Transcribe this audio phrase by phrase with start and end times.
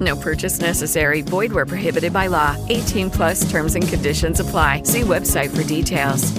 [0.00, 1.22] No purchase necessary.
[1.22, 2.56] Void where prohibited by law.
[2.68, 4.82] 18 plus terms and conditions apply.
[4.84, 6.32] See website for details.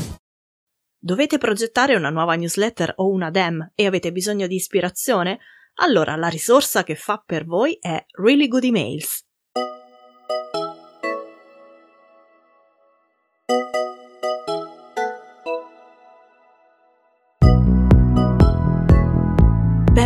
[0.98, 5.40] Dovete progettare una nuova newsletter o una DEM e avete bisogno di ispirazione?
[5.82, 9.22] Allora la risorsa che fa per voi è Really Good Emails.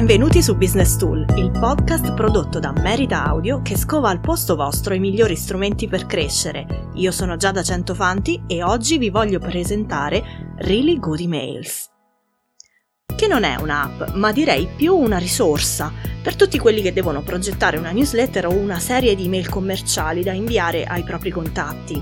[0.07, 4.93] Benvenuti su Business Tool, il podcast prodotto da Merita Audio che scova al posto vostro
[4.93, 6.91] i migliori strumenti per crescere.
[6.93, 11.89] Io sono Giada Centofanti e oggi vi voglio presentare Really Good Emails.
[13.17, 15.91] Che non è un'app, ma direi più una risorsa
[16.23, 20.31] per tutti quelli che devono progettare una newsletter o una serie di email commerciali da
[20.31, 22.01] inviare ai propri contatti.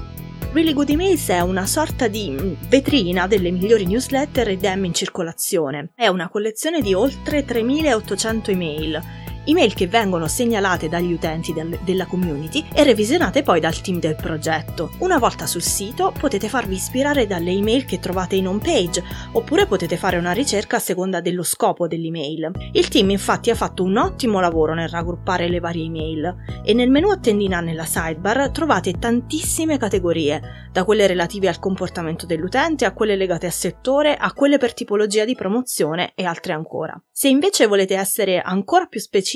[0.56, 4.94] Really Good Emails è una sorta di mm, vetrina delle migliori newsletter e dem in
[4.94, 5.90] circolazione.
[5.94, 12.06] È una collezione di oltre 3800 email email che vengono segnalate dagli utenti del, della
[12.06, 14.92] community e revisionate poi dal team del progetto.
[15.00, 19.66] Una volta sul sito potete farvi ispirare dalle email che trovate in home page oppure
[19.66, 22.52] potete fare una ricerca a seconda dello scopo dell'email.
[22.72, 26.90] Il team infatti ha fatto un ottimo lavoro nel raggruppare le varie email e nel
[26.90, 32.94] menu a tendina nella sidebar trovate tantissime categorie, da quelle relative al comportamento dell'utente a
[32.94, 37.00] quelle legate a settore, a quelle per tipologia di promozione e altre ancora.
[37.12, 39.35] Se invece volete essere ancora più specifici,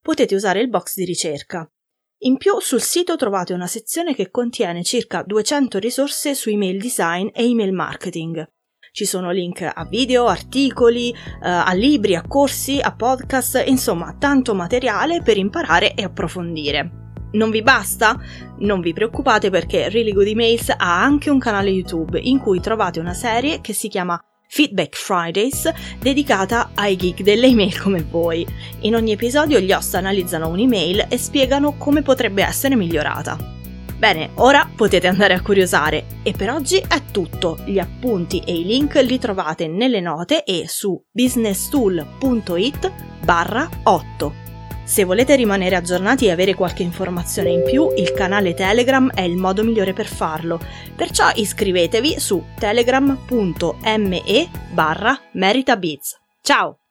[0.00, 1.68] potete usare il box di ricerca.
[2.20, 7.28] In più sul sito trovate una sezione che contiene circa 200 risorse su email design
[7.34, 8.48] e email marketing.
[8.90, 14.54] Ci sono link a video, articoli, eh, a libri, a corsi, a podcast, insomma tanto
[14.54, 17.04] materiale per imparare e approfondire.
[17.32, 18.18] Non vi basta?
[18.60, 22.98] Non vi preoccupate perché Really Good Emails ha anche un canale YouTube in cui trovate
[22.98, 28.46] una serie che si chiama Feedback Fridays dedicata ai geek delle email come voi.
[28.80, 33.54] In ogni episodio gli host analizzano un'email e spiegano come potrebbe essere migliorata.
[33.98, 37.58] Bene, ora potete andare a curiosare e per oggi è tutto.
[37.64, 42.92] Gli appunti e i link li trovate nelle note e su businesstool.it
[43.24, 44.55] barra 8.
[44.86, 49.36] Se volete rimanere aggiornati e avere qualche informazione in più, il canale Telegram è il
[49.36, 50.60] modo migliore per farlo.
[50.94, 56.16] Perciò iscrivetevi su telegram.me barra meritabiz.
[56.40, 56.85] Ciao!